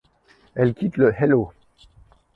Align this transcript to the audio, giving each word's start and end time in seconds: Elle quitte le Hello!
Elle 0.55 0.73
quitte 0.73 0.97
le 0.97 1.13
Hello! 1.15 1.51